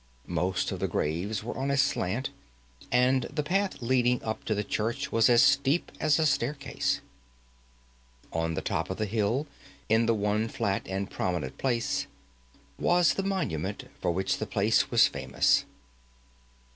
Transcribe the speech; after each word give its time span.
Most 0.25 0.71
of 0.71 0.79
the 0.79 0.87
graves 0.87 1.43
were 1.43 1.55
on 1.55 1.69
a 1.69 1.77
slant, 1.77 2.31
and 2.91 3.25
the 3.25 3.43
path 3.43 3.83
leading 3.83 4.19
up 4.23 4.43
to 4.45 4.55
the 4.55 4.63
church 4.63 5.11
was 5.11 5.29
as 5.29 5.43
steep 5.43 5.91
as 5.99 6.17
a 6.17 6.25
staircase. 6.25 7.01
On 8.33 8.55
the 8.55 8.63
top 8.63 8.89
of 8.89 8.97
the 8.97 9.05
hill, 9.05 9.45
in 9.89 10.07
the 10.07 10.15
one 10.15 10.47
flat 10.47 10.87
and 10.87 11.07
prominent 11.11 11.59
place, 11.59 12.07
was 12.79 13.13
the 13.13 13.21
monument 13.21 13.89
for 14.01 14.09
which 14.09 14.39
the 14.39 14.47
place 14.47 14.89
was 14.89 15.07
famous. 15.07 15.65